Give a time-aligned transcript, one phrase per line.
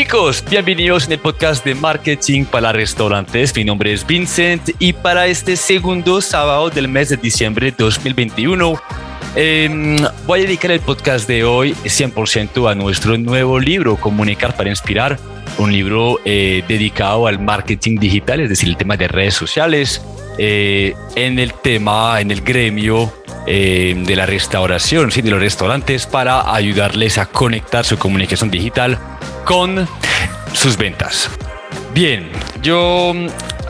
[0.00, 3.54] chicos, bienvenidos en el podcast de marketing para restaurantes.
[3.54, 8.80] Mi nombre es Vincent y para este segundo sábado del mes de diciembre de 2021
[9.36, 14.70] em, voy a dedicar el podcast de hoy 100% a nuestro nuevo libro, Comunicar para
[14.70, 15.18] Inspirar,
[15.58, 20.00] un libro eh, dedicado al marketing digital, es decir, el tema de redes sociales,
[20.42, 23.12] eh, en el tema, en el gremio
[23.46, 25.20] eh, de la restauración, ¿sí?
[25.20, 28.98] de los restaurantes, para ayudarles a conectar su comunicación digital
[29.44, 29.86] con
[30.54, 31.28] sus ventas.
[31.92, 32.30] Bien,
[32.62, 33.12] yo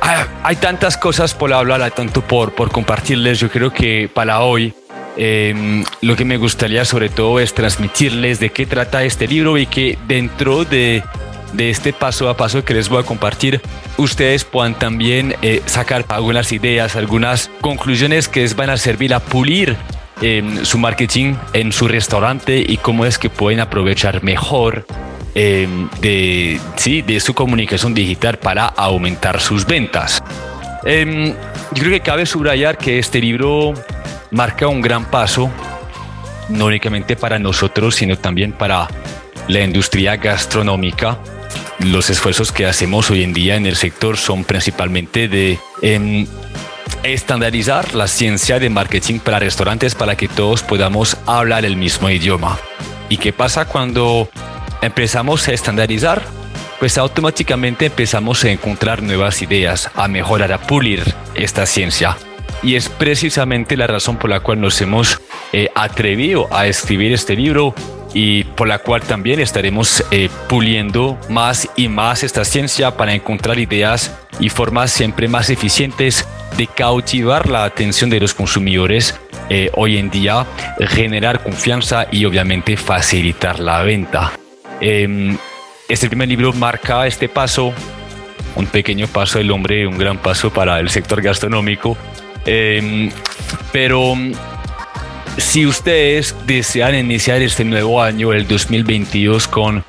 [0.01, 3.41] ah, hay tantas cosas por hablar, tanto por, por compartirles.
[3.41, 4.73] Yo creo que para hoy
[5.16, 9.66] em, lo que me gustaría sobre todo es transmitirles de qué trata este libro y
[9.66, 11.02] que dentro de,
[11.52, 13.60] de este paso a paso que les voy a compartir,
[13.96, 19.20] ustedes puedan también eh, sacar algunas ideas, algunas conclusiones que les van a servir a
[19.20, 19.77] pulir
[20.22, 24.86] em, su marketing en su restaurante y cómo es que pueden aprovechar mejor
[25.34, 30.20] Em, de, sí, de su comunicación digital para aumentar sus ventas.
[30.84, 33.75] Em, yo creo que cabe subrayar que este libro
[34.32, 35.48] marca un gran paso,
[36.48, 38.88] no únicamente para nosotros, sino también para
[39.47, 41.19] la industria gastronómica.
[41.81, 46.27] Los esfuerzos que hacemos hoy en día en el sector son principalmente de em,
[47.03, 52.59] estandarizar la ciencia de marketing para restaurantes para que todos podamos hablar el mismo idioma.
[53.09, 54.28] ¿Y qué pasa cuando
[54.83, 56.22] empezamos a estandarizar,
[56.78, 62.17] pues automáticamente empezamos a encontrar nuevas ideas, a mejorar, a pulir esta ciencia.
[62.62, 65.20] Y es precisamente la razón por la cual nos hemos
[65.53, 67.75] eh, atrevido a escribir este libro
[68.12, 73.58] y por la cual también estaremos eh, puliendo más y más esta ciencia para encontrar
[73.58, 79.97] ideas y formas siempre más eficientes de cautivar la atención de los consumidores eh, hoy
[79.97, 80.47] en día,
[80.78, 84.33] generar confianza y obviamente facilitar la venta.
[84.81, 85.36] Em,
[85.88, 87.72] este primer libro marca este paso,
[88.55, 91.97] un pequeño paso del hombre, un gran paso para el sector gastronómico.
[92.47, 93.10] Em,
[93.72, 94.15] pero
[95.36, 99.84] si ustedes desean iniciar este nuevo año, el 2022, con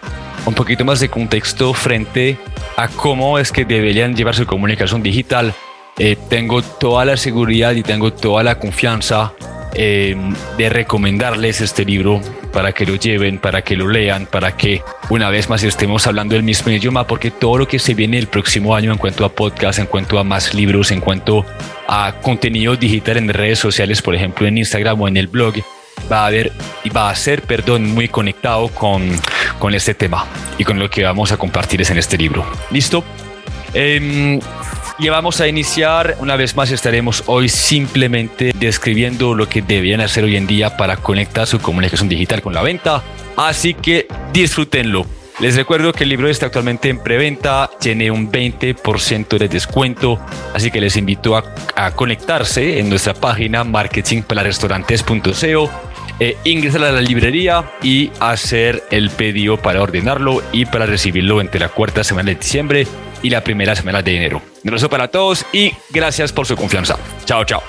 [0.45, 2.37] un poquito más de contexto frente
[2.77, 5.53] a cómo es que deberían llevar su comunicación digital,
[5.97, 9.33] eh, tengo toda la seguridad y tengo toda la confianza
[9.73, 10.15] eh,
[10.57, 12.21] de recomendarles este libro
[12.51, 16.35] para que lo lleven, para que lo lean, para que una vez más estemos hablando
[16.35, 19.29] el mismo idioma, porque todo lo que se viene el próximo año en cuanto a
[19.29, 21.45] podcast, en cuanto a más libros, en cuanto
[21.87, 25.55] a contenido digital en redes sociales, por ejemplo en Instagram o en el blog,
[26.11, 26.51] va a haber
[26.83, 29.09] y va a ser, perdón, muy conectado con,
[29.59, 30.25] con este tema
[30.57, 32.45] y con lo que vamos a compartir en este libro.
[32.71, 33.03] ¿Listo?
[33.73, 34.39] Eh,
[35.01, 40.23] y vamos a iniciar, una vez más estaremos hoy simplemente describiendo lo que deberían hacer
[40.23, 43.01] hoy en día para conectar su comunicación digital con la venta.
[43.35, 45.07] Así que disfrútenlo.
[45.39, 50.19] Les recuerdo que el libro está actualmente en preventa, tiene un 20% de descuento,
[50.53, 51.43] así que les invito a,
[51.95, 55.71] conectarse en nuestra página marketingpalarestaurantes.co,
[56.19, 61.59] eh, ingresar a la librería y hacer el pedido para ordenarlo y para recibirlo entre
[61.59, 62.87] la cuarta semana de diciembre
[63.23, 64.41] y la primera semana de enero.
[64.63, 66.97] Un abrazo para todos y gracias por su confianza.
[67.25, 67.61] Chao, chao.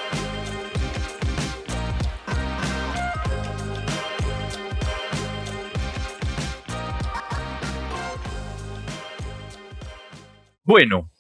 [10.65, 11.12] Bueno,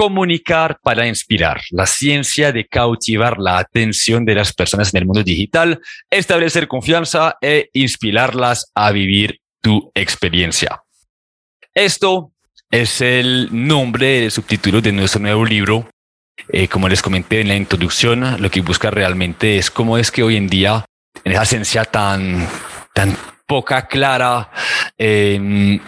[0.00, 5.22] comunicar para inspirar, la ciencia de cautivar la atención de las personas en el mundo
[5.22, 5.78] digital,
[6.08, 10.80] establecer confianza e inspirarlas a vivir tu experiencia.
[11.74, 12.32] Esto
[12.70, 15.86] es el nombre, el subtítulo de nuestro nuevo libro.
[16.48, 20.22] Eh, como les comenté en la introducción, lo que busca realmente es cómo es que
[20.22, 20.86] hoy en día,
[21.24, 22.48] en esa esencia tan,
[22.94, 23.14] tan
[23.46, 24.50] poca clara,
[24.96, 25.78] em,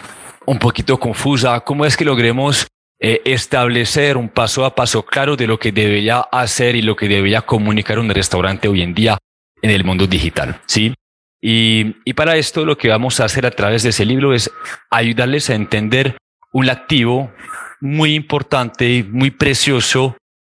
[0.45, 2.67] un poquito confusa, cómo es que logremos
[3.05, 7.09] eh, establecer un paso a paso claro de lo que debería hacer y lo que
[7.09, 9.17] debería comunicar un restaurante hoy en día
[9.61, 10.93] en el mundo digital, ¿sí?
[11.41, 14.49] Y, y para esto lo que vamos a hacer a través de ese libro es
[14.89, 16.15] ayudarles a entender
[16.53, 17.33] un activo
[17.81, 20.15] muy importante y muy precioso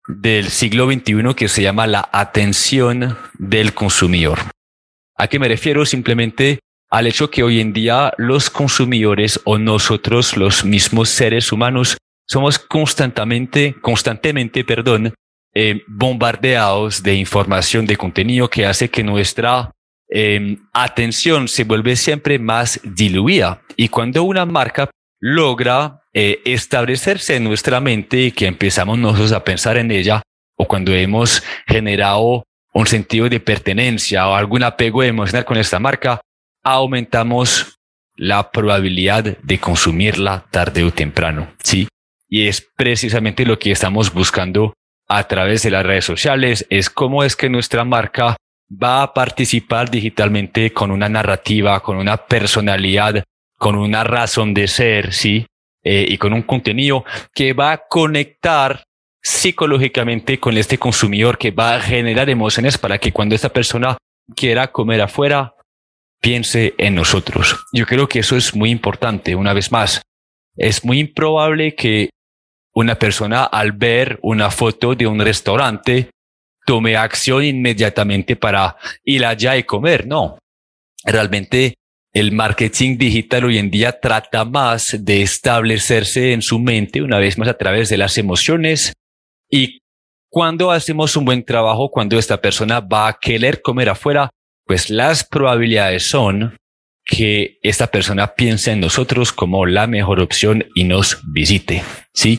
[0.07, 4.39] del siglo XXI que se llama la atención del consumidor.
[5.17, 5.87] ¿A qué me refiero?
[5.87, 6.59] Simplemente
[6.91, 12.59] al hecho que hoy en día los consumidores o nosotros, los mismos seres humanos, somos
[12.59, 15.15] constantemente, constantemente, perdón,
[15.55, 19.71] eh, bombardeados de información, de contenido que hace que nuestra
[20.11, 23.63] eh, atención se vuelve siempre más diluida.
[23.77, 24.91] Y cuando una marca
[25.21, 30.23] logra eh, establecerse en nuestra mente y que empezamos nosotros a pensar en ella
[30.57, 36.21] o cuando hemos generado un sentido de pertenencia o algún apego emocional con esta marca,
[36.63, 37.79] aumentamos
[38.17, 41.89] la probabilidad de consumirla tarde o temprano, ¿sí?
[42.29, 44.75] Y es precisamente lo que estamos buscando
[45.09, 48.37] a través de las redes sociales, es cómo es que nuestra marca
[48.71, 53.23] va a participar digitalmente con una narrativa, con una personalidad,
[53.59, 55.47] con una razón de ser, ¿sí?
[55.83, 57.05] Eh, y con un contenido
[57.35, 58.85] que va a conectar
[59.23, 63.97] psicológicamente con este consumidor, que va a generar emociones para que cuando esta persona
[64.35, 65.55] quiera comer afuera,
[66.21, 67.67] piense en nosotros.
[67.73, 69.35] Yo creo que eso es muy importante.
[69.35, 70.03] Una vez más,
[70.57, 72.11] es muy improbable que
[72.75, 76.11] una persona al ver una foto de un restaurante
[76.67, 80.07] tome acción inmediatamente para ir allá y comer.
[80.07, 80.39] No,
[81.05, 81.75] realmente
[82.13, 87.39] el marketing digital hoy en día trata más de establecerse en su mente una vez
[87.39, 88.93] más a través de las emociones
[89.51, 89.81] y
[90.31, 94.31] cuando hacemos un buen trabajo, cuando esta persona va a querer comer afuera,
[94.67, 96.57] pues las probabilidades son
[97.05, 101.83] que esta persona piense en nosotros como la mejor opción y nos visite.
[102.13, 102.39] Sí.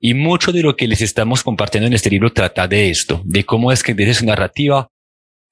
[0.00, 3.44] Y mucho de lo que les estamos compartiendo en este libro trata de esto, de
[3.44, 4.88] cómo es que desde su narrativa,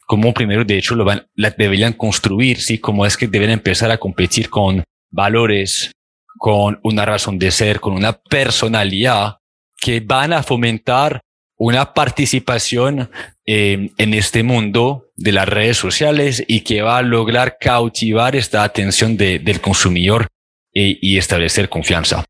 [0.07, 3.91] cómo primero de hecho lo van, la deberían construir, sí, cómo es que deben empezar
[3.91, 5.93] a competir con valores,
[6.39, 9.39] con una razón de ser, con una personalidad
[9.79, 11.21] que van a fomentar
[11.57, 13.11] una participación
[13.47, 18.65] eh, en este mundo de las redes sociales y que va a lograr cautivar esta
[18.65, 20.27] atención del consumidor
[20.73, 22.25] eh, y establecer confianza.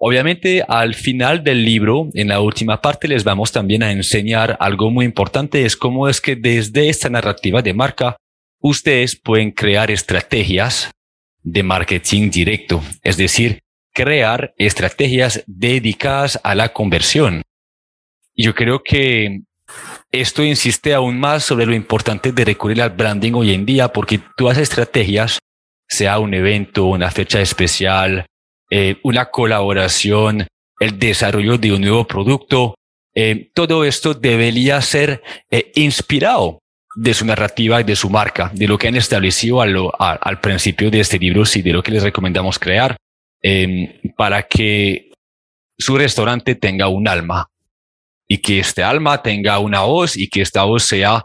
[0.00, 4.92] Obviamente, al final del libro, en la última parte, les vamos también a enseñar algo
[4.92, 8.16] muy importante, es cómo es que desde esta narrativa de marca,
[8.60, 10.92] ustedes pueden crear estrategias
[11.42, 13.60] de marketing directo, es decir,
[13.92, 17.42] crear estrategias dedicadas a la conversión.
[18.40, 19.40] Yo creo que
[20.12, 24.20] esto insiste aún más sobre lo importante de recurrir al branding hoy en día, porque
[24.36, 25.40] todas estrategias,
[25.88, 28.26] sea un evento, una fecha especial,
[28.70, 30.46] eh, una colaboración,
[30.78, 32.76] el desarrollo de un nuevo producto,
[33.12, 35.20] eh, todo esto debería ser
[35.50, 36.60] eh, inspirado
[36.94, 41.00] de su narrativa y de su marca, de lo que han establecido al principio de
[41.00, 42.96] este libro y de lo que les recomendamos crear,
[44.16, 45.12] para que
[45.78, 47.48] su restaurante tenga un alma
[48.28, 51.24] y que este alma tenga una voz y que esta voz sea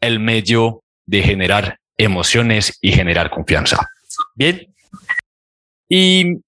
[0.00, 3.86] el medio de generar emociones y generar confianza.
[4.34, 4.66] Bien.
[5.88, 6.38] Y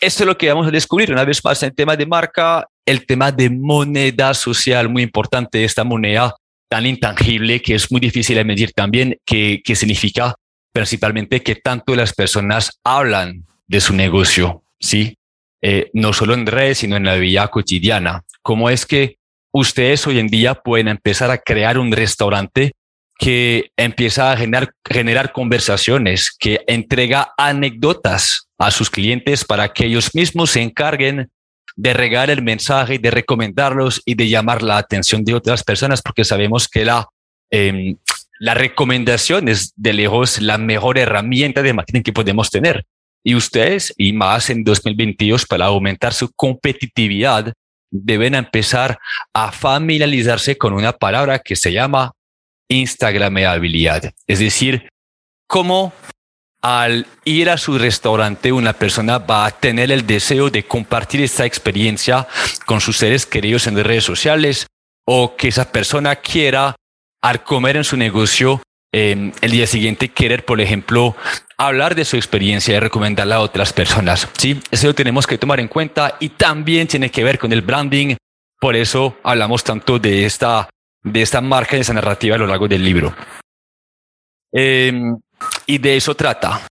[0.00, 3.06] esto es lo que vamos a descubrir una vez más en tema de marca, el
[3.06, 6.34] tema de moneda social, muy importante, esta moneda
[6.68, 10.34] tan intangible que es muy difícil de medir también, que, que significa
[10.72, 15.16] principalmente que tanto las personas hablan de su negocio, ¿sí?
[15.64, 18.24] Eh, no solo en redes, sino en la vida cotidiana.
[18.42, 19.18] ¿Cómo es que
[19.52, 22.72] ustedes hoy en día pueden empezar a crear un restaurante
[23.16, 30.12] que empieza a generar, generar conversaciones, que entrega anécdotas a sus clientes para que ellos
[30.14, 31.30] mismos se encarguen
[31.76, 36.24] de regar el mensaje, de recomendarlos y de llamar la atención de otras personas, porque
[36.24, 37.06] sabemos que la,
[37.52, 37.94] eh,
[38.40, 42.84] la recomendación es de lejos la mejor herramienta de marketing que podemos tener.
[43.24, 47.52] Y ustedes, y más en 2022, para aumentar su competitividad,
[47.90, 48.98] deben empezar
[49.34, 52.12] a familiarizarse con una palabra que se llama
[52.68, 54.12] Instagramabilidad.
[54.26, 54.88] Es decir,
[55.46, 55.92] cómo
[56.62, 61.44] al ir a su restaurante una persona va a tener el deseo de compartir esta
[61.44, 62.26] experiencia
[62.66, 64.66] con sus seres queridos en redes sociales
[65.04, 66.76] o que esa persona quiera
[67.20, 68.62] al comer en su negocio
[68.94, 71.16] eh, el día siguiente querer, por ejemplo,
[71.56, 74.28] hablar de su experiencia y recomendarla a otras personas.
[74.36, 77.62] Sí, eso lo tenemos que tomar en cuenta y también tiene que ver con el
[77.62, 78.16] branding.
[78.60, 80.68] Por eso hablamos tanto de esta,
[81.02, 83.14] de esta marca, de esa narrativa a lo largo del libro.
[84.52, 85.16] Em,
[85.66, 86.66] y de eso trata.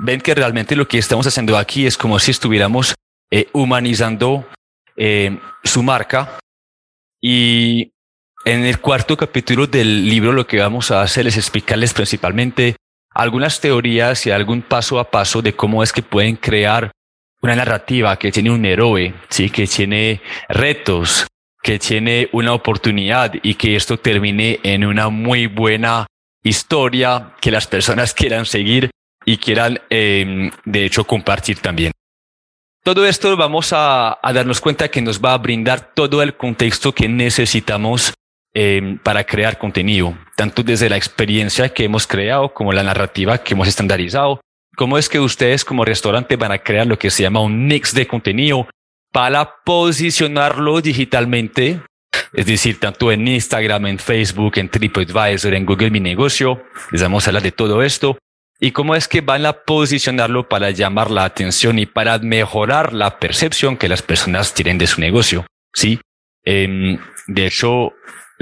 [0.00, 2.94] Ven que realmente lo que estamos haciendo aquí es como si estuviéramos
[3.30, 4.48] eh, humanizando
[4.96, 6.38] eh, su marca.
[7.20, 7.91] Y
[8.44, 12.76] en el cuarto capítulo del libro lo que vamos a hacer es explicarles principalmente
[13.10, 16.90] algunas teorías y algún paso a paso de cómo es que pueden crear
[17.40, 19.50] una narrativa que tiene un héroe, ¿sí?
[19.50, 21.26] que tiene retos,
[21.62, 26.06] que tiene una oportunidad y que esto termine en una muy buena
[26.42, 28.90] historia que las personas quieran seguir
[29.24, 31.92] y quieran, em, de hecho, compartir también.
[32.82, 36.92] Todo esto vamos a, a darnos cuenta que nos va a brindar todo el contexto
[36.92, 38.12] que necesitamos
[38.54, 43.54] Em, para crear contenido, tanto desde la experiencia que hemos creado como la narrativa que
[43.54, 44.42] hemos estandarizado.
[44.76, 47.94] ¿Cómo es que ustedes como restaurante van a crear lo que se llama un mix
[47.94, 48.68] de contenido
[49.10, 51.80] para posicionarlo digitalmente?
[52.34, 56.62] Es decir, tanto en Instagram, en Facebook, en TripAdvisor, en Google Mi Negocio.
[56.90, 58.18] Les vamos a hablar de todo esto
[58.60, 63.18] y cómo es que van a posicionarlo para llamar la atención y para mejorar la
[63.18, 65.46] percepción que las personas tienen de su negocio.
[65.72, 66.00] Sí.
[66.44, 67.94] Em, de hecho,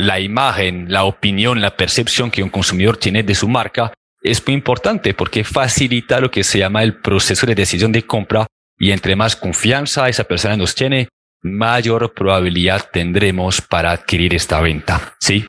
[0.07, 3.93] la imagen, la opinión, la percepción que un consumidor tiene de su marca
[4.23, 8.47] es muy importante porque facilita lo que se llama el proceso de decisión de compra
[8.79, 11.09] y entre más confianza esa persona nos tiene,
[11.43, 15.15] mayor probabilidad tendremos para adquirir esta venta.
[15.21, 15.47] Sí.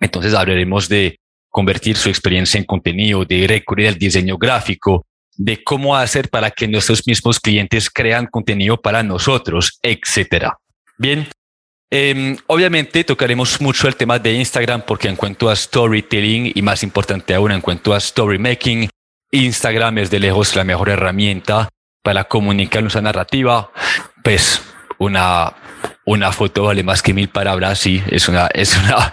[0.00, 1.18] Entonces hablaremos de
[1.48, 5.06] convertir su experiencia en contenido, de recurrir al diseño gráfico,
[5.36, 10.58] de cómo hacer para que nuestros mismos clientes crean contenido para nosotros, etcétera.
[10.98, 11.26] Bien,
[11.90, 16.82] em, obviamente tocaremos mucho el tema de Instagram porque en cuanto a storytelling y más
[16.82, 18.40] importante aún en cuanto a story
[19.30, 21.68] Instagram es de lejos la mejor herramienta
[22.02, 23.70] para comunicar nuestra narrativa.
[24.22, 24.62] Pues
[24.98, 25.54] una
[26.06, 29.12] una foto vale más que mil palabras, sí, es una, es una,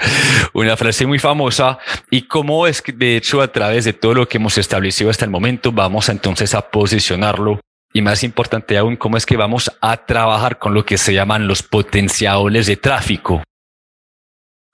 [0.53, 1.79] una frase muy famosa.
[2.09, 5.25] Y cómo es que, de hecho, a través de todo lo que hemos establecido hasta
[5.25, 7.59] el momento, vamos entonces a posicionarlo.
[7.93, 11.47] Y más importante aún, cómo es que vamos a trabajar con lo que se llaman
[11.47, 13.43] los potenciadores de tráfico.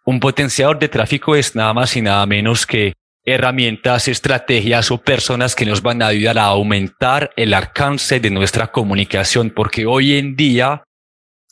[0.05, 2.93] Un potenciador de tráfico es nada más y nada menos que
[3.25, 8.67] herramientas, estrategias o personas que nos van a ayudar a aumentar el alcance de nuestra
[8.67, 10.83] comunicación, porque hoy en día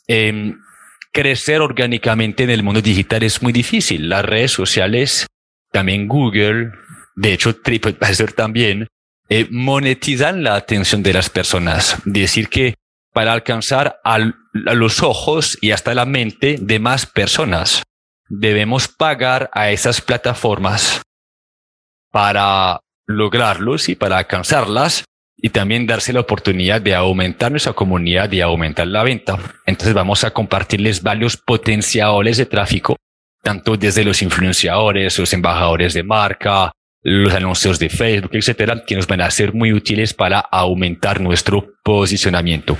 [0.08, 0.54] eh,
[1.12, 4.08] crecer orgánicamente en el mundo digital es muy difícil.
[4.08, 5.26] Las redes sociales,
[5.70, 6.72] también Google,
[7.14, 8.88] de hecho TripAdvisor también,
[9.28, 11.96] eh, monetizan la atención de las personas.
[12.04, 12.74] Decir que
[13.12, 14.18] para alcanzar a
[14.52, 17.82] los ojos y hasta la mente de más personas,
[18.28, 21.02] debemos pagar a esas plataformas
[22.10, 25.04] para lograrlos y para alcanzarlas
[25.36, 29.38] y también darse la oportunidad de aumentar nuestra comunidad y aumentar la venta.
[29.66, 32.96] Entonces vamos a compartirles varios potenciadores de tráfico,
[33.42, 36.72] tanto desde los influenciadores, los embajadores de marca,
[37.08, 41.72] los anuncios de Facebook, etcétera, que nos van a ser muy útiles para aumentar nuestro
[41.82, 42.76] posicionamiento.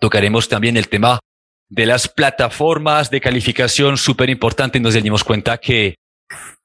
[0.00, 1.20] Tocaremos también el tema
[1.68, 4.80] de las plataformas de calificación, súper importante.
[4.80, 5.94] Nos dimos cuenta que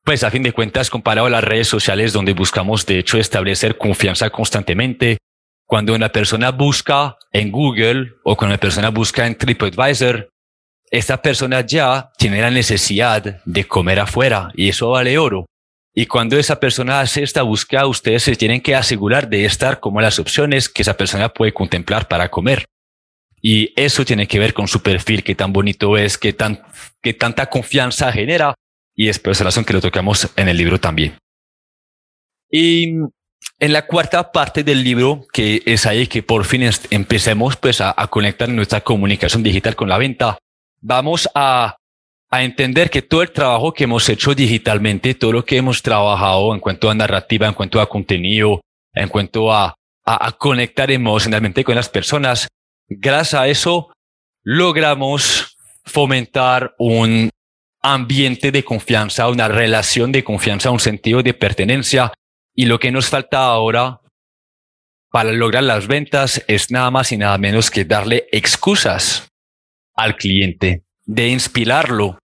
[0.03, 3.77] pues a fin de cuentas, comparado a las redes sociales donde buscamos de hecho establecer
[3.77, 5.19] confianza constantemente,
[5.65, 10.29] cuando una persona busca en Google o cuando una persona busca en TripAdvisor,
[10.89, 15.45] esta persona ya tiene la necesidad de comer afuera y eso vale oro.
[15.93, 20.01] Y cuando esa persona hace esta búsqueda, ustedes se tienen que asegurar de estar como
[20.01, 22.65] las opciones que esa persona puede contemplar para comer.
[23.41, 26.62] Y eso tiene que ver con su perfil, qué tan bonito es, qué, tan,
[27.01, 28.53] qué tanta confianza genera
[29.00, 31.17] y es por esa razón que lo tocamos en el libro también.
[32.51, 32.96] Y
[33.60, 37.93] en la cuarta parte del libro, que es ahí que por fin empecemos pues a,
[38.10, 40.38] conectar nuestra comunicación digital con la venta,
[40.81, 41.77] vamos a,
[42.29, 46.53] a entender que todo el trabajo que hemos hecho digitalmente, todo lo que hemos trabajado
[46.53, 48.62] en cuanto a narrativa, en cuanto a contenido,
[48.93, 49.75] en cuanto a,
[50.39, 52.48] conectar emocionalmente con las personas,
[52.88, 53.91] gracias a eso
[54.43, 55.55] logramos
[55.86, 57.29] fomentar un,
[57.81, 62.13] ambiente de confianza, una relación de confianza, un sentido de pertenencia.
[62.53, 64.01] Y lo que nos falta ahora
[65.12, 69.29] para lograr las ventas es nada más y nada menos que darle excusas
[69.95, 72.19] al cliente, de inspirarlo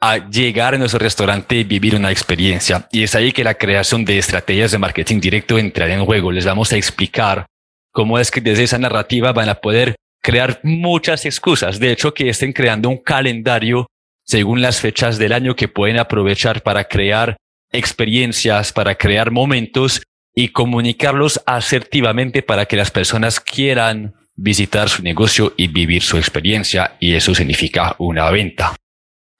[0.00, 2.88] a llegar a nuestro restaurante y vivir una experiencia.
[2.90, 6.32] Y es ahí que la creación de estrategias de marketing directo entra en juego.
[6.32, 7.44] Les vamos a explicar
[7.92, 11.78] cómo es que desde esa narrativa van a poder crear muchas excusas.
[11.78, 13.86] De hecho, que estén creando un calendario
[14.24, 17.36] según las fechas del año que pueden aprovechar para crear
[17.70, 20.02] experiencias, para crear momentos
[20.34, 26.96] y comunicarlos asertivamente para que las personas quieran visitar su negocio y vivir su experiencia
[27.00, 28.76] y eso significa una venta.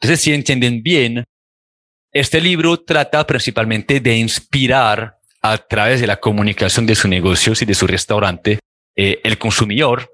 [0.00, 1.24] Entonces, si entienden bien,
[2.12, 7.64] este libro trata principalmente de inspirar a través de la comunicación de su negocio y
[7.64, 8.58] de su restaurante
[8.96, 10.10] eh, el consumidor.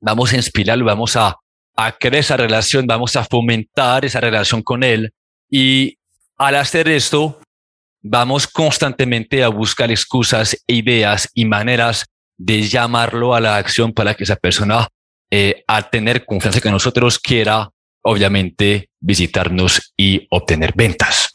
[0.00, 1.36] Vamos a inspirarlo, vamos a
[1.76, 5.12] a crear esa relación, vamos a fomentar esa relación con él
[5.50, 5.98] y
[6.36, 7.40] al hacer esto,
[8.02, 12.06] vamos constantemente a buscar excusas, ideas y maneras
[12.38, 14.88] de llamarlo a la acción para que esa persona,
[15.30, 17.70] eh, a tener confianza que nosotros quiera,
[18.02, 21.34] obviamente, visitarnos y obtener ventas.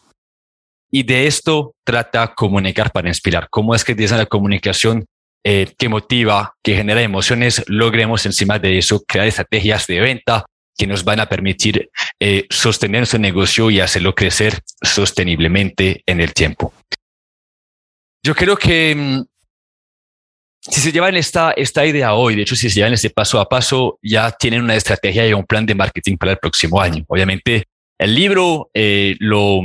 [0.89, 3.47] Y de esto trata comunicar para inspirar.
[3.49, 5.05] ¿Cómo es que desde la comunicación
[5.43, 10.45] eh, que motiva, que genera emociones, logremos encima de eso crear estrategias de venta
[10.77, 11.89] que nos van a permitir
[12.19, 16.73] eh, sostener su negocio y hacerlo crecer sosteniblemente en el tiempo.
[18.23, 19.21] Yo creo que mm,
[20.69, 23.47] si se llevan esta, esta idea hoy, de hecho, si se llevan este paso a
[23.47, 27.03] paso, ya tienen una estrategia y un plan de marketing para el próximo año.
[27.07, 27.65] Obviamente,
[27.97, 29.61] el libro eh, lo,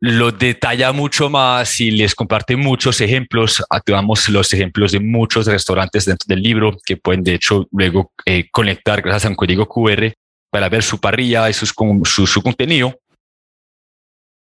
[0.00, 3.62] lo detalla mucho más y les comparte muchos ejemplos.
[3.70, 8.48] Activamos los ejemplos de muchos restaurantes dentro del libro que pueden de hecho luego eh,
[8.50, 10.12] conectar gracias a un código QR
[10.50, 11.74] para ver su parrilla y sus,
[12.04, 12.98] su, su contenido.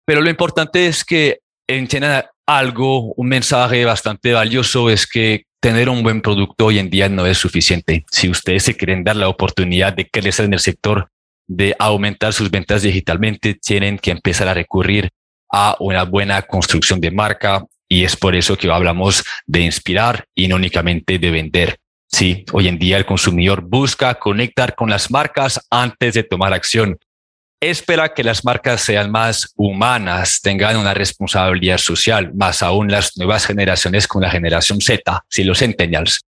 [0.06, 2.24] Pero lo importante es que entiendan
[2.58, 7.26] algo, un mensaje bastante valioso es que tener un buen producto hoy en día no
[7.26, 8.04] es suficiente.
[8.10, 11.10] Si ustedes se quieren dar la oportunidad de crecer en el sector,
[11.46, 15.10] de aumentar sus ventas digitalmente, tienen que empezar a recurrir
[15.52, 20.48] a una buena construcción de marca y es por eso que hablamos de inspirar y
[20.48, 21.76] no únicamente de vender.
[22.06, 26.98] Sí, hoy en día el consumidor busca conectar con las marcas antes de tomar acción.
[27.62, 33.44] Espera que las marcas sean más humanas, tengan una responsabilidad social, más aún las nuevas
[33.44, 36.22] generaciones con la generación Z, si los centennials.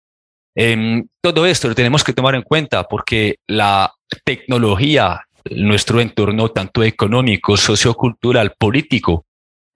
[0.57, 3.93] Eh, todo esto lo tenemos que tomar en cuenta porque la
[4.25, 9.25] tecnología, nuestro entorno tanto económico, sociocultural, político,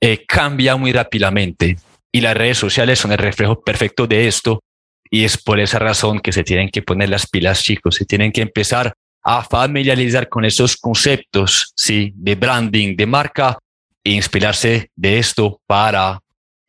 [0.02, 1.78] eh, cambia muy rápidamente.
[2.12, 4.62] Y las redes sociales son el reflejo perfecto de esto.
[5.10, 8.34] Y es por esa razón que se tienen que poner las pilas chicos, se tienen
[8.34, 8.94] que empezar
[9.28, 13.58] a familiarizar con esos conceptos, sí, de branding, de marca
[14.04, 16.20] e inspirarse de esto para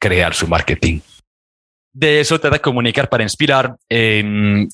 [0.01, 1.01] crear su marketing.
[1.93, 3.77] De eso trata comunicar para inspirar.
[3.91, 4.67] Eh,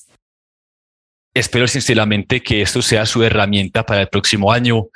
[1.33, 4.87] espero sinceramente que esto sea su herramienta para el próximo año.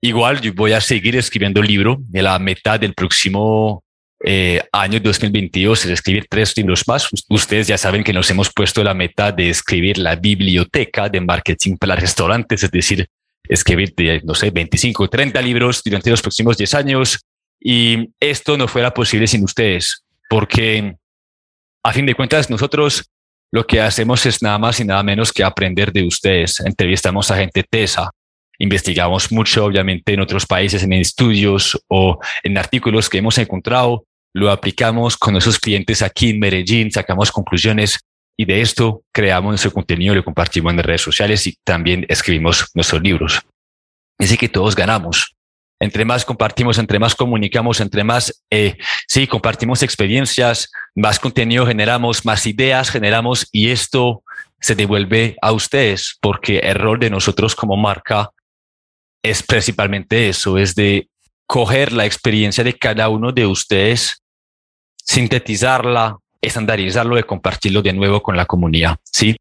[0.00, 1.98] Igual yo voy a seguir escribiendo el libro.
[2.00, 3.82] De la meta del próximo
[4.30, 7.08] eh, año 2022 es escribir tres libros más.
[7.30, 11.78] Ustedes ya saben que nos hemos puesto la meta de escribir la biblioteca de marketing
[11.78, 13.08] para restaurantes, es decir,
[13.48, 13.94] escribir,
[14.24, 17.24] no sé, 25 o 30 libros durante los próximos 10 años.
[17.58, 20.94] Y esto no fuera posible sin ustedes, porque
[21.82, 23.08] a fin de cuentas nosotros
[23.50, 26.60] lo que hacemos es nada más y nada menos que aprender de ustedes.
[26.60, 28.10] Entrevistamos a gente tesa,
[28.58, 34.04] investigamos mucho, obviamente, en otros países, en estudios o en artículos que hemos encontrado,
[34.38, 37.98] lo aplicamos con esos clientes aquí en Medellín, sacamos conclusiones
[38.36, 43.02] y de esto creamos nuestro contenido, lo compartimos en redes sociales y también escribimos nuestros
[43.02, 43.40] libros.
[44.18, 45.34] Así que todos ganamos.
[45.80, 52.24] Entre más compartimos, entre más comunicamos, entre más, eh, sí, compartimos experiencias, más contenido generamos,
[52.24, 54.22] más ideas generamos y esto
[54.60, 58.30] se devuelve a ustedes porque el rol de nosotros como marca
[59.22, 61.08] es principalmente eso, es de
[61.46, 64.22] coger la experiencia de cada uno de ustedes,
[65.08, 68.98] sintetizarla, estandarizarlo y compartirlo de nuevo con la comunidad.
[69.04, 69.36] Sí.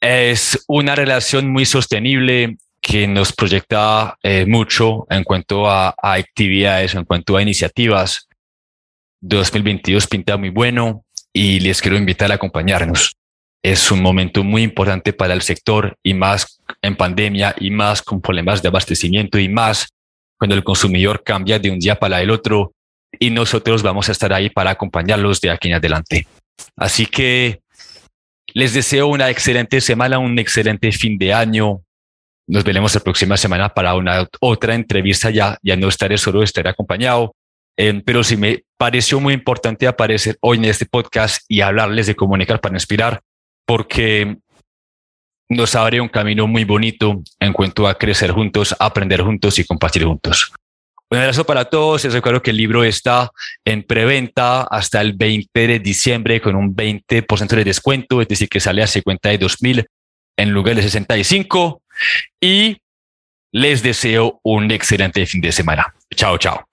[0.00, 6.94] Es una relación muy sostenible que nos proyecta eh, mucho en cuanto a, a, actividades,
[6.94, 8.28] en cuanto a iniciativas.
[9.22, 13.16] 2022 pinta muy bueno y les quiero invitar a acompañarnos.
[13.62, 18.20] Es un momento muy importante para el sector y más en pandemia y más con
[18.20, 19.88] problemas de abastecimiento y más
[20.36, 22.74] cuando el consumidor cambia de un día para el otro
[23.18, 26.26] y nosotros vamos a estar ahí para acompañarlos de aquí en adelante.
[26.76, 27.60] Así que
[28.52, 31.82] les deseo una excelente semana, un excelente fin de año,
[32.46, 35.30] nos veremos la próxima semana para una otra entrevista.
[35.30, 37.34] Ya, ya no estaré solo, estaré acompañado.
[37.76, 42.14] Eh, pero sí me pareció muy importante aparecer hoy en este podcast y hablarles de
[42.14, 43.20] comunicar para inspirar,
[43.66, 44.36] porque
[45.48, 50.04] nos abre un camino muy bonito en cuanto a crecer juntos, aprender juntos y compartir
[50.04, 50.52] juntos.
[51.14, 52.02] Un abrazo para todos.
[52.02, 53.30] Les recuerdo que el libro está
[53.64, 58.58] en preventa hasta el 20 de diciembre con un 20% de descuento, es decir, que
[58.58, 59.86] sale a 52 mil
[60.36, 61.82] en lugar de 65
[62.40, 62.78] y
[63.52, 65.94] les deseo un excelente fin de semana.
[66.16, 66.66] Chao, chao.